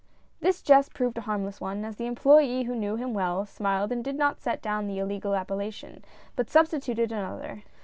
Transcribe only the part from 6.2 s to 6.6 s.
but